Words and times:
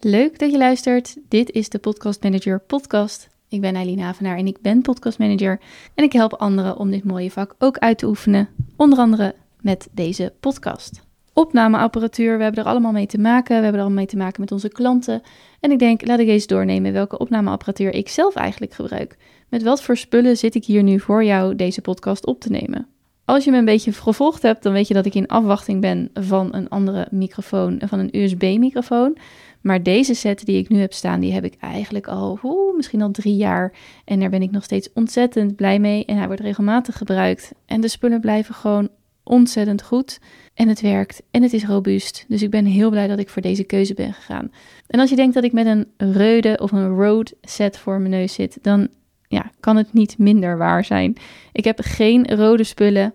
Leuk 0.00 0.38
dat 0.38 0.50
je 0.50 0.58
luistert. 0.58 1.16
Dit 1.28 1.50
is 1.50 1.68
de 1.68 1.78
Podcast 1.78 2.22
Manager 2.22 2.60
podcast. 2.60 3.28
Ik 3.48 3.60
ben 3.60 3.74
Eileen 3.74 4.00
Havenaar 4.00 4.36
en 4.36 4.46
ik 4.46 4.60
ben 4.60 4.82
podcast 4.82 5.18
manager 5.18 5.60
en 5.94 6.04
ik 6.04 6.12
help 6.12 6.34
anderen 6.34 6.76
om 6.76 6.90
dit 6.90 7.04
mooie 7.04 7.30
vak 7.30 7.54
ook 7.58 7.78
uit 7.78 7.98
te 7.98 8.06
oefenen, 8.06 8.48
onder 8.76 8.98
andere 8.98 9.34
met 9.60 9.88
deze 9.92 10.32
podcast. 10.40 11.02
Opnameapparatuur, 11.32 12.36
we 12.36 12.42
hebben 12.42 12.62
er 12.62 12.70
allemaal 12.70 12.92
mee 12.92 13.06
te 13.06 13.18
maken. 13.18 13.46
We 13.46 13.52
hebben 13.62 13.72
er 13.72 13.80
allemaal 13.80 13.98
mee 13.98 14.06
te 14.06 14.16
maken 14.16 14.40
met 14.40 14.52
onze 14.52 14.68
klanten. 14.68 15.22
En 15.60 15.70
ik 15.70 15.78
denk, 15.78 16.06
laat 16.06 16.18
ik 16.18 16.28
eens 16.28 16.46
doornemen 16.46 16.92
welke 16.92 17.18
opnameapparatuur 17.18 17.94
ik 17.94 18.08
zelf 18.08 18.34
eigenlijk 18.34 18.72
gebruik. 18.72 19.16
Met 19.48 19.62
wat 19.62 19.82
voor 19.82 19.96
spullen 19.96 20.36
zit 20.36 20.54
ik 20.54 20.64
hier 20.64 20.82
nu 20.82 21.00
voor 21.00 21.24
jou 21.24 21.54
deze 21.54 21.80
podcast 21.80 22.26
op 22.26 22.40
te 22.40 22.50
nemen? 22.50 22.88
Als 23.28 23.44
je 23.44 23.50
me 23.50 23.56
een 23.56 23.64
beetje 23.64 23.92
gevolgd 23.92 24.42
hebt, 24.42 24.62
dan 24.62 24.72
weet 24.72 24.88
je 24.88 24.94
dat 24.94 25.06
ik 25.06 25.14
in 25.14 25.26
afwachting 25.26 25.80
ben 25.80 26.10
van 26.14 26.54
een 26.54 26.68
andere 26.68 27.06
microfoon, 27.10 27.80
van 27.84 27.98
een 27.98 28.20
USB-microfoon. 28.20 29.16
Maar 29.60 29.82
deze 29.82 30.14
set 30.14 30.44
die 30.44 30.58
ik 30.58 30.68
nu 30.68 30.78
heb 30.78 30.92
staan, 30.92 31.20
die 31.20 31.32
heb 31.32 31.44
ik 31.44 31.54
eigenlijk 31.60 32.06
al, 32.06 32.38
misschien 32.76 33.02
al 33.02 33.10
drie 33.10 33.36
jaar. 33.36 33.72
En 34.04 34.20
daar 34.20 34.30
ben 34.30 34.42
ik 34.42 34.50
nog 34.50 34.64
steeds 34.64 34.92
ontzettend 34.94 35.56
blij 35.56 35.78
mee. 35.78 36.04
En 36.04 36.16
hij 36.16 36.26
wordt 36.26 36.42
regelmatig 36.42 36.96
gebruikt. 36.96 37.52
En 37.66 37.80
de 37.80 37.88
spullen 37.88 38.20
blijven 38.20 38.54
gewoon 38.54 38.88
ontzettend 39.22 39.82
goed. 39.82 40.20
En 40.54 40.68
het 40.68 40.80
werkt 40.80 41.22
en 41.30 41.42
het 41.42 41.52
is 41.52 41.64
robuust. 41.64 42.24
Dus 42.28 42.42
ik 42.42 42.50
ben 42.50 42.64
heel 42.64 42.90
blij 42.90 43.06
dat 43.06 43.18
ik 43.18 43.28
voor 43.28 43.42
deze 43.42 43.64
keuze 43.64 43.94
ben 43.94 44.12
gegaan. 44.12 44.52
En 44.86 45.00
als 45.00 45.10
je 45.10 45.16
denkt 45.16 45.34
dat 45.34 45.44
ik 45.44 45.52
met 45.52 45.66
een 45.66 45.86
Rode 45.96 46.58
of 46.62 46.72
een 46.72 46.96
Rode 46.96 47.32
set 47.42 47.78
voor 47.78 47.98
mijn 47.98 48.10
neus 48.10 48.32
zit, 48.32 48.58
dan 48.62 48.88
ja, 49.28 49.50
kan 49.60 49.76
het 49.76 49.92
niet 49.92 50.18
minder 50.18 50.58
waar 50.58 50.84
zijn. 50.84 51.16
Ik 51.52 51.64
heb 51.64 51.78
geen 51.82 52.36
rode 52.36 52.64
spullen. 52.64 53.14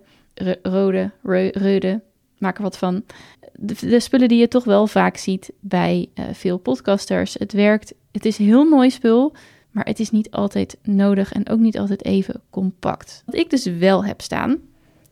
rode, 0.62 1.12
rode, 1.22 2.02
maak 2.38 2.56
er 2.56 2.62
wat 2.62 2.78
van. 2.78 3.04
De, 3.52 4.00
spullen 4.00 4.28
die 4.28 4.38
je 4.38 4.48
toch 4.48 4.64
wel 4.64 4.86
vaak 4.86 5.16
ziet 5.16 5.52
bij 5.60 6.08
uh, 6.14 6.24
veel 6.32 6.58
podcasters. 6.58 7.34
Het 7.34 7.52
werkt, 7.52 7.94
het 8.12 8.24
is 8.24 8.36
heel 8.36 8.64
mooi 8.64 8.90
spul, 8.90 9.34
maar 9.70 9.84
het 9.84 10.00
is 10.00 10.10
niet 10.10 10.30
altijd 10.30 10.76
nodig 10.82 11.32
en 11.32 11.48
ook 11.48 11.58
niet 11.58 11.78
altijd 11.78 12.04
even 12.04 12.42
compact. 12.50 13.22
Wat 13.26 13.34
ik 13.34 13.50
dus 13.50 13.64
wel 13.64 14.04
heb 14.04 14.20
staan, 14.20 14.58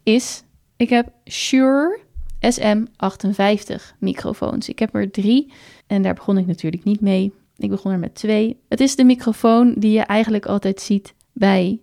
is, 0.02 0.42
ik 0.76 0.88
heb 0.88 1.12
Shure 1.24 2.00
SM58 2.42 3.98
microfoons. 3.98 4.68
Ik 4.68 4.78
heb 4.78 4.94
er 4.94 5.10
drie 5.10 5.52
en 5.86 6.02
daar 6.02 6.14
begon 6.14 6.38
ik 6.38 6.46
natuurlijk 6.46 6.84
niet 6.84 7.00
mee. 7.00 7.32
Ik 7.62 7.70
begon 7.70 7.92
er 7.92 7.98
met 7.98 8.14
twee. 8.14 8.60
Het 8.68 8.80
is 8.80 8.96
de 8.96 9.04
microfoon 9.04 9.74
die 9.78 9.92
je 9.92 10.00
eigenlijk 10.00 10.46
altijd 10.46 10.80
ziet 10.80 11.14
bij 11.32 11.80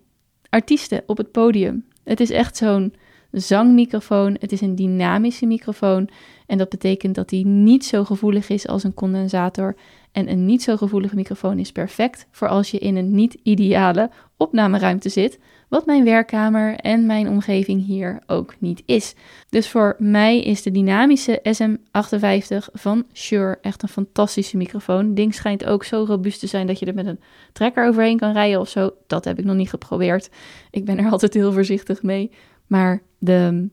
artiesten 0.48 1.02
op 1.06 1.16
het 1.16 1.30
podium. 1.30 1.84
Het 2.04 2.20
is 2.20 2.30
echt 2.30 2.56
zo'n 2.56 2.94
zangmicrofoon. 3.30 4.36
Het 4.40 4.52
is 4.52 4.60
een 4.60 4.74
dynamische 4.74 5.46
microfoon. 5.46 6.08
En 6.46 6.58
dat 6.58 6.68
betekent 6.68 7.14
dat 7.14 7.30
hij 7.30 7.42
niet 7.42 7.84
zo 7.84 8.04
gevoelig 8.04 8.48
is 8.48 8.66
als 8.66 8.84
een 8.84 8.94
condensator. 8.94 9.76
En 10.12 10.30
een 10.30 10.44
niet 10.44 10.62
zo 10.62 10.76
gevoelige 10.76 11.14
microfoon 11.14 11.58
is 11.58 11.72
perfect 11.72 12.26
voor 12.30 12.48
als 12.48 12.70
je 12.70 12.78
in 12.78 12.96
een 12.96 13.14
niet 13.14 13.36
ideale 13.42 14.10
opnameruimte 14.36 15.08
zit 15.08 15.38
wat 15.70 15.86
mijn 15.86 16.04
werkkamer 16.04 16.76
en 16.76 17.06
mijn 17.06 17.28
omgeving 17.28 17.86
hier 17.86 18.22
ook 18.26 18.54
niet 18.58 18.82
is. 18.86 19.14
Dus 19.48 19.68
voor 19.68 19.96
mij 19.98 20.40
is 20.40 20.62
de 20.62 20.70
dynamische 20.70 21.42
SM58 21.48 22.72
van 22.72 23.04
Shure 23.12 23.58
echt 23.60 23.82
een 23.82 23.88
fantastische 23.88 24.56
microfoon. 24.56 25.14
Ding 25.14 25.34
schijnt 25.34 25.64
ook 25.64 25.84
zo 25.84 26.04
robuust 26.04 26.40
te 26.40 26.46
zijn 26.46 26.66
dat 26.66 26.78
je 26.78 26.86
er 26.86 26.94
met 26.94 27.06
een 27.06 27.20
trekker 27.52 27.88
overheen 27.88 28.16
kan 28.16 28.32
rijden 28.32 28.60
of 28.60 28.68
zo. 28.68 28.90
Dat 29.06 29.24
heb 29.24 29.38
ik 29.38 29.44
nog 29.44 29.56
niet 29.56 29.70
geprobeerd. 29.70 30.30
Ik 30.70 30.84
ben 30.84 30.98
er 30.98 31.10
altijd 31.12 31.34
heel 31.34 31.52
voorzichtig 31.52 32.02
mee. 32.02 32.30
Maar 32.66 33.02
de 33.18 33.68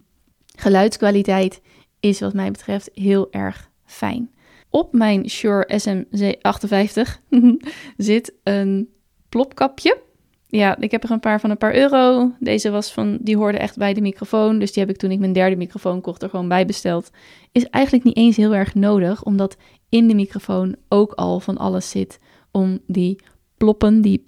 geluidskwaliteit 0.55 1.61
is 1.99 2.19
wat 2.19 2.33
mij 2.33 2.51
betreft 2.51 2.89
heel 2.93 3.31
erg 3.31 3.69
fijn. 3.85 4.31
Op 4.77 4.93
mijn 4.93 5.29
Shure 5.29 5.79
SM58 5.81 7.21
zit 7.97 8.33
een 8.43 8.89
plopkapje 9.29 10.05
ja, 10.49 10.77
ik 10.77 10.91
heb 10.91 11.03
er 11.03 11.11
een 11.11 11.19
paar 11.19 11.39
van 11.39 11.49
een 11.49 11.57
paar 11.57 11.75
euro. 11.75 12.31
Deze 12.39 12.69
was 12.69 12.93
van, 12.93 13.17
die 13.21 13.37
hoorde 13.37 13.57
echt 13.57 13.77
bij 13.77 13.93
de 13.93 14.01
microfoon. 14.01 14.59
Dus 14.59 14.71
die 14.71 14.83
heb 14.83 14.91
ik 14.91 14.97
toen 14.97 15.11
ik 15.11 15.19
mijn 15.19 15.33
derde 15.33 15.55
microfoon 15.55 16.01
kocht 16.01 16.23
er 16.23 16.29
gewoon 16.29 16.47
bij 16.47 16.65
besteld. 16.65 17.09
Is 17.51 17.65
eigenlijk 17.65 18.05
niet 18.05 18.17
eens 18.17 18.37
heel 18.37 18.55
erg 18.55 18.75
nodig, 18.75 19.23
omdat 19.23 19.57
in 19.89 20.07
de 20.07 20.15
microfoon 20.15 20.75
ook 20.89 21.11
al 21.11 21.39
van 21.39 21.57
alles 21.57 21.89
zit 21.89 22.19
om 22.51 22.79
die 22.85 23.19
ploppen, 23.57 24.01
die, 24.01 24.23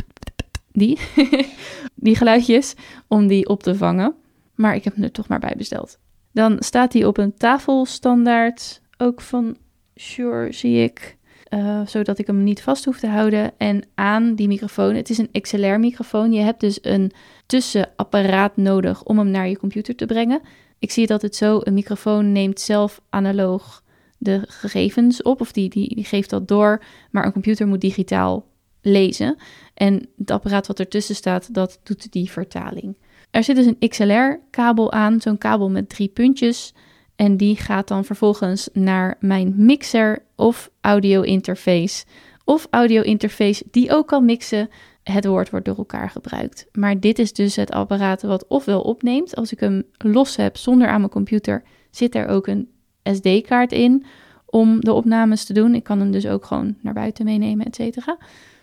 die, 0.72 1.00
die 1.96 2.16
geluidjes, 2.16 2.74
om 3.08 3.28
die 3.28 3.48
op 3.48 3.64
te 3.64 3.76
vangen. 3.76 4.16
Maar 4.56 4.76
ik 4.76 4.84
heb 4.84 4.96
hem 4.96 5.04
er 5.04 5.12
toch 5.12 5.28
maar 5.28 5.40
bij 5.40 5.56
besteld. 5.58 5.98
Dan 6.32 6.56
staat 6.60 6.94
hij 6.94 7.06
op 7.06 7.18
een 7.18 7.34
tafelstandaard, 7.34 8.82
ook 8.98 9.22
van 9.22 9.58
Sure, 10.02 10.54
zie 10.54 10.84
ik. 10.84 11.18
Eh, 11.44 11.82
zodat 11.86 12.18
ik 12.18 12.28
hem 12.28 12.44
niet 12.44 12.62
vast 12.62 12.86
hoef 12.86 13.00
te 13.00 13.08
houden. 13.08 13.52
En 13.58 13.84
aan 13.96 14.36
die 14.36 14.48
microfoon, 14.48 14.96
het 14.96 15.10
is 15.10 15.18
een 15.18 15.42
XLR-microfoon. 15.42 16.32
Je 16.32 16.42
hebt 16.42 16.60
dus 16.60 16.80
een 16.82 17.12
tussenapparaat 17.46 18.58
nodig 18.58 19.04
om 19.04 19.18
hem 19.18 19.30
naar 19.30 19.48
je 19.48 19.58
computer 19.58 19.96
te 19.96 20.06
brengen. 20.06 20.42
Ik 20.80 20.92
zie 20.92 21.08
dat 21.08 21.22
het 21.22 21.36
zo, 21.36 21.60
een 21.64 21.74
microfoon 21.74 22.32
neemt 22.32 22.60
zelf 22.60 23.02
analoog 23.10 23.84
de 24.18 24.42
gegevens 24.48 25.22
op, 25.22 25.42
of 25.42 25.52
die, 25.52 25.70
die, 25.70 25.96
die 25.96 26.06
geeft 26.06 26.30
dat 26.30 26.48
door, 26.48 26.84
maar 27.12 27.26
een 27.26 27.32
computer 27.32 27.68
moet 27.68 27.82
digitaal 27.82 28.48
lezen. 28.82 29.38
En 29.74 30.10
het 30.18 30.32
apparaat 30.32 30.68
wat 30.68 30.80
ertussen 30.80 31.16
staat, 31.16 31.54
dat 31.54 31.80
doet 31.84 32.12
die 32.12 32.32
vertaling. 32.32 32.98
Er 33.32 33.44
zit 33.44 33.56
dus 33.56 33.66
een 33.66 33.90
XLR-kabel 33.90 34.92
aan, 34.92 35.22
zo'n 35.22 35.38
kabel 35.38 35.70
met 35.70 35.90
drie 35.90 36.08
puntjes. 36.08 36.74
En 37.20 37.38
die 37.38 37.56
gaat 37.56 37.88
dan 37.88 38.06
vervolgens 38.06 38.70
naar 38.74 39.16
mijn 39.20 39.54
mixer 39.58 40.20
of 40.36 40.70
audio 40.82 41.22
interface. 41.22 42.06
Of 42.46 42.68
audio 42.70 43.02
interface 43.02 43.64
die 43.72 43.92
ook 43.92 44.08
kan 44.08 44.26
mixen. 44.26 44.70
Het 45.04 45.26
woord 45.26 45.50
wordt 45.50 45.66
door 45.66 45.78
elkaar 45.78 46.10
gebruikt. 46.10 46.68
Maar 46.72 47.00
dit 47.00 47.20
is 47.20 47.34
dus 47.34 47.56
het 47.56 47.72
apparaat 47.72 48.22
wat 48.22 48.48
ofwel 48.48 48.82
opneemt. 48.82 49.36
Als 49.36 49.52
ik 49.52 49.60
hem 49.60 49.84
los 49.98 50.36
heb 50.36 50.58
zonder 50.58 50.88
aan 50.88 51.00
mijn 51.00 51.12
computer, 51.12 51.64
zit 51.92 52.16
er 52.16 52.28
ook 52.28 52.48
een 52.48 52.70
SD-kaart 53.04 53.72
in 53.72 54.06
om 54.46 54.80
de 54.80 54.94
opnames 54.94 55.46
te 55.46 55.54
doen. 55.54 55.76
Ik 55.76 55.84
kan 55.84 56.00
hem 56.00 56.12
dus 56.12 56.28
ook 56.28 56.46
gewoon 56.46 56.76
naar 56.82 56.94
buiten 56.94 57.26
meenemen, 57.26 57.66
et 57.66 57.76
cetera. 57.76 58.18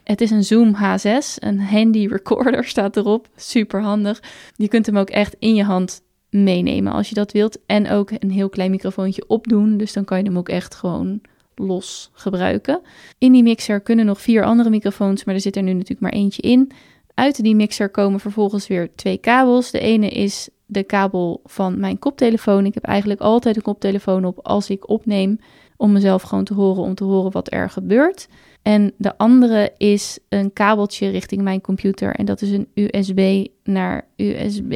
Het 0.05 0.21
is 0.21 0.31
een 0.31 0.45
Zoom 0.45 0.75
H6, 0.75 1.35
een 1.39 1.61
handy 1.61 2.07
recorder 2.07 2.65
staat 2.75 2.97
erop. 2.97 3.29
Super 3.37 3.83
handig. 3.83 4.23
Je 4.55 4.69
kunt 4.69 4.87
hem 4.87 4.99
ook 4.99 5.11
echt 5.11 5.37
in 5.39 5.55
je 5.55 5.65
hand 5.65 6.05
meenemen 6.43 6.93
als 6.93 7.09
je 7.09 7.15
dat 7.15 7.33
wilt. 7.33 7.59
En 7.67 7.91
ook 7.91 8.11
een 8.19 8.31
heel 8.31 8.49
klein 8.49 8.71
microfoontje 8.71 9.25
opdoen. 9.27 9.77
Dus 9.77 9.93
dan 9.93 10.05
kan 10.05 10.19
je 10.19 10.25
hem 10.25 10.39
ook 10.39 10.49
echt 10.49 10.75
gewoon 10.75 11.21
los 11.55 12.11
gebruiken. 12.13 12.81
In 13.19 13.33
die 13.33 13.43
mixer 13.43 13.81
kunnen 13.81 14.07
nog 14.07 14.21
vier 14.21 14.45
andere 14.45 14.71
microfoons, 14.71 15.25
maar 15.25 15.35
er 15.35 15.41
zit 15.41 15.57
er 15.57 15.63
nu 15.63 15.73
natuurlijk 15.73 16.01
maar 16.01 16.13
eentje 16.13 16.43
in. 16.43 16.71
Uit 17.15 17.43
die 17.43 17.55
mixer 17.55 17.89
komen 17.89 18.21
vervolgens 18.21 18.67
weer 18.67 18.95
twee 18.95 19.19
kabels. 19.19 19.71
De 19.71 19.79
ene 19.79 20.09
is 20.09 20.49
de 20.67 20.83
kabel 20.83 21.41
van 21.45 21.81
mijn 21.81 21.99
koptelefoon. 21.99 22.67
Ik 22.67 22.75
heb 22.75 22.85
eigenlijk 22.85 23.21
altijd 23.21 23.57
een 23.57 23.63
koptelefoon 23.63 24.25
op 24.25 24.39
als 24.43 24.71
ik 24.71 24.89
opneem, 24.89 25.39
om 25.77 25.93
mezelf 25.93 26.23
gewoon 26.23 26.45
te 26.45 26.55
horen, 26.55 26.83
om 26.83 26.95
te 26.95 27.05
horen 27.05 27.33
wat 27.33 27.53
er 27.53 27.71
gebeurt. 27.71 28.29
En 28.67 28.93
de 28.97 29.19
andere 29.19 29.73
is 29.77 30.19
een 30.29 30.53
kabeltje 30.53 31.09
richting 31.09 31.43
mijn 31.43 31.61
computer. 31.61 32.15
En 32.15 32.25
dat 32.25 32.43
is 32.43 32.51
een 32.51 32.69
USB 32.75 33.47
naar 33.65 34.07
USB 34.17 34.73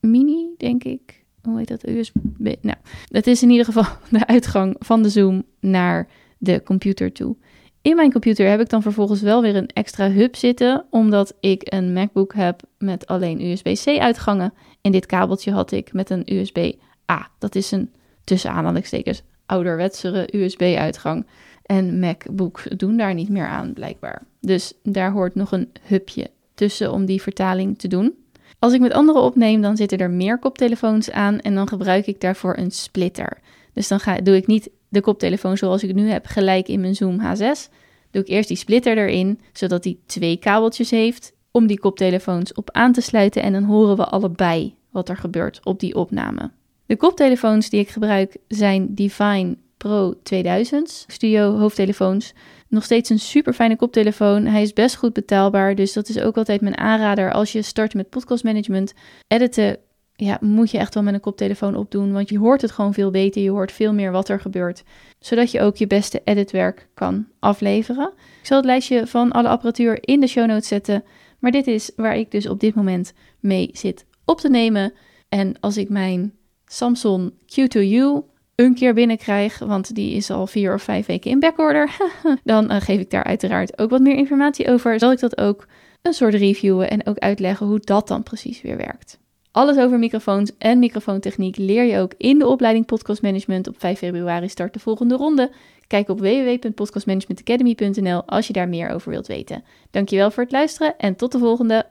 mini, 0.00 0.54
denk 0.56 0.84
ik. 0.84 1.24
Hoe 1.42 1.58
heet 1.58 1.68
dat? 1.68 1.88
USB. 1.88 2.54
Nou, 2.60 2.76
dat 3.08 3.26
is 3.26 3.42
in 3.42 3.50
ieder 3.50 3.64
geval 3.64 3.84
de 4.10 4.26
uitgang 4.26 4.76
van 4.78 5.02
de 5.02 5.08
Zoom 5.08 5.44
naar 5.60 6.08
de 6.38 6.62
computer 6.62 7.12
toe. 7.12 7.36
In 7.82 7.96
mijn 7.96 8.12
computer 8.12 8.48
heb 8.48 8.60
ik 8.60 8.68
dan 8.68 8.82
vervolgens 8.82 9.20
wel 9.20 9.42
weer 9.42 9.56
een 9.56 9.70
extra 9.72 10.10
hub 10.10 10.36
zitten, 10.36 10.84
omdat 10.90 11.34
ik 11.40 11.62
een 11.64 11.92
MacBook 11.92 12.34
heb 12.34 12.62
met 12.78 13.06
alleen 13.06 13.40
USB-C 13.40 13.98
uitgangen. 13.98 14.52
En 14.80 14.92
dit 14.92 15.06
kabeltje 15.06 15.52
had 15.52 15.72
ik 15.72 15.92
met 15.92 16.10
een 16.10 16.34
USB-A. 16.34 17.30
Dat 17.38 17.54
is 17.54 17.70
een 17.70 17.90
tussen 18.24 18.50
aanhalingstekens 18.50 19.22
ouderwetsere 19.46 20.28
USB-uitgang. 20.36 21.26
En 21.66 21.98
MacBooks 21.98 22.68
doen 22.76 22.96
daar 22.96 23.14
niet 23.14 23.28
meer 23.28 23.46
aan, 23.46 23.72
blijkbaar. 23.72 24.22
Dus 24.40 24.72
daar 24.82 25.12
hoort 25.12 25.34
nog 25.34 25.52
een 25.52 25.72
hubje 25.82 26.30
tussen 26.54 26.92
om 26.92 27.04
die 27.04 27.22
vertaling 27.22 27.78
te 27.78 27.88
doen. 27.88 28.14
Als 28.58 28.72
ik 28.72 28.80
met 28.80 28.92
anderen 28.92 29.22
opneem, 29.22 29.60
dan 29.60 29.76
zitten 29.76 29.98
er 29.98 30.10
meer 30.10 30.38
koptelefoons 30.38 31.10
aan 31.10 31.40
en 31.40 31.54
dan 31.54 31.68
gebruik 31.68 32.06
ik 32.06 32.20
daarvoor 32.20 32.56
een 32.56 32.70
splitter. 32.70 33.38
Dus 33.72 33.88
dan 33.88 34.00
ga, 34.00 34.20
doe 34.20 34.36
ik 34.36 34.46
niet 34.46 34.70
de 34.88 35.00
koptelefoon 35.00 35.56
zoals 35.56 35.82
ik 35.82 35.94
nu 35.94 36.08
heb 36.08 36.26
gelijk 36.26 36.68
in 36.68 36.80
mijn 36.80 36.94
Zoom 36.94 37.20
H6. 37.20 37.70
Doe 38.10 38.22
ik 38.22 38.28
eerst 38.28 38.48
die 38.48 38.56
splitter 38.56 38.98
erin, 38.98 39.40
zodat 39.52 39.82
die 39.82 40.00
twee 40.06 40.36
kabeltjes 40.36 40.90
heeft 40.90 41.32
om 41.50 41.66
die 41.66 41.78
koptelefoons 41.78 42.52
op 42.52 42.70
aan 42.70 42.92
te 42.92 43.00
sluiten 43.00 43.42
en 43.42 43.52
dan 43.52 43.62
horen 43.62 43.96
we 43.96 44.04
allebei 44.04 44.74
wat 44.90 45.08
er 45.08 45.16
gebeurt 45.16 45.60
op 45.64 45.80
die 45.80 45.94
opname. 45.94 46.50
De 46.86 46.96
koptelefoons 46.96 47.70
die 47.70 47.80
ik 47.80 47.88
gebruik 47.88 48.36
zijn 48.48 48.94
Divine 48.94 49.56
Pro 49.76 50.14
2000 50.22 51.04
studio 51.08 51.56
hoofdtelefoons. 51.58 52.34
Nog 52.68 52.84
steeds 52.84 53.10
een 53.10 53.18
super 53.18 53.52
fijne 53.52 53.76
koptelefoon. 53.76 54.44
Hij 54.44 54.62
is 54.62 54.72
best 54.72 54.96
goed 54.96 55.12
betaalbaar. 55.12 55.74
Dus 55.74 55.92
dat 55.92 56.08
is 56.08 56.20
ook 56.20 56.36
altijd 56.36 56.60
mijn 56.60 56.78
aanrader 56.78 57.32
als 57.32 57.52
je 57.52 57.62
start 57.62 57.94
met 57.94 58.08
podcast 58.08 58.44
management. 58.44 58.92
Editen 59.26 59.78
ja, 60.16 60.38
moet 60.40 60.70
je 60.70 60.78
echt 60.78 60.94
wel 60.94 61.02
met 61.02 61.14
een 61.14 61.20
koptelefoon 61.20 61.76
opdoen. 61.76 62.12
Want 62.12 62.28
je 62.28 62.38
hoort 62.38 62.62
het 62.62 62.70
gewoon 62.70 62.94
veel 62.94 63.10
beter. 63.10 63.42
Je 63.42 63.50
hoort 63.50 63.72
veel 63.72 63.92
meer 63.92 64.12
wat 64.12 64.28
er 64.28 64.40
gebeurt. 64.40 64.82
Zodat 65.18 65.50
je 65.50 65.60
ook 65.60 65.76
je 65.76 65.86
beste 65.86 66.20
editwerk 66.24 66.88
kan 66.94 67.26
afleveren. 67.38 68.12
Ik 68.40 68.46
zal 68.46 68.56
het 68.56 68.66
lijstje 68.66 69.06
van 69.06 69.32
alle 69.32 69.48
apparatuur 69.48 69.98
in 70.00 70.20
de 70.20 70.26
show 70.26 70.46
notes 70.46 70.68
zetten. 70.68 71.04
Maar 71.38 71.50
dit 71.50 71.66
is 71.66 71.90
waar 71.96 72.16
ik 72.16 72.30
dus 72.30 72.48
op 72.48 72.60
dit 72.60 72.74
moment 72.74 73.12
mee 73.40 73.70
zit 73.72 74.06
op 74.24 74.40
te 74.40 74.48
nemen. 74.48 74.92
En 75.28 75.60
als 75.60 75.76
ik 75.76 75.88
mijn 75.88 76.34
Samsung 76.66 77.32
Q2U 77.32 78.34
een 78.56 78.74
keer 78.74 78.94
binnenkrijg, 78.94 79.58
want 79.58 79.94
die 79.94 80.14
is 80.14 80.30
al 80.30 80.46
vier 80.46 80.74
of 80.74 80.82
vijf 80.82 81.06
weken 81.06 81.30
in 81.30 81.40
backorder, 81.40 81.96
dan 82.44 82.72
uh, 82.72 82.80
geef 82.80 83.00
ik 83.00 83.10
daar 83.10 83.24
uiteraard 83.24 83.78
ook 83.78 83.90
wat 83.90 84.00
meer 84.00 84.16
informatie 84.16 84.70
over. 84.70 84.98
Zal 84.98 85.12
ik 85.12 85.20
dat 85.20 85.38
ook 85.38 85.66
een 86.02 86.12
soort 86.12 86.34
reviewen 86.34 86.90
en 86.90 87.06
ook 87.06 87.18
uitleggen 87.18 87.66
hoe 87.66 87.80
dat 87.80 88.08
dan 88.08 88.22
precies 88.22 88.62
weer 88.62 88.76
werkt. 88.76 89.18
Alles 89.50 89.76
over 89.76 89.98
microfoons 89.98 90.52
en 90.58 90.78
microfoontechniek 90.78 91.56
leer 91.56 91.84
je 91.84 91.98
ook 91.98 92.12
in 92.16 92.38
de 92.38 92.46
opleiding 92.46 92.86
Podcast 92.86 93.22
Management. 93.22 93.68
Op 93.68 93.74
5 93.78 93.98
februari 93.98 94.48
start 94.48 94.72
de 94.72 94.78
volgende 94.78 95.16
ronde. 95.16 95.50
Kijk 95.86 96.08
op 96.08 96.20
www.podcastmanagementacademy.nl 96.20 98.22
als 98.26 98.46
je 98.46 98.52
daar 98.52 98.68
meer 98.68 98.90
over 98.90 99.10
wilt 99.10 99.26
weten. 99.26 99.64
Dankjewel 99.90 100.30
voor 100.30 100.42
het 100.42 100.52
luisteren 100.52 100.98
en 100.98 101.16
tot 101.16 101.32
de 101.32 101.38
volgende. 101.38 101.86